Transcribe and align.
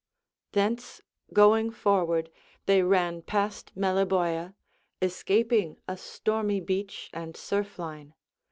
Thence 0.53 0.99
going 1.31 1.69
forward 1.69 2.31
they 2.65 2.81
ran 2.81 3.21
past 3.21 3.71
Meliboea, 3.75 4.55
escaping 4.99 5.77
a 5.87 5.95
stormy 5.95 6.59
beach 6.59 7.11
and 7.13 7.37
surf 7.37 7.77
line. 7.77 8.15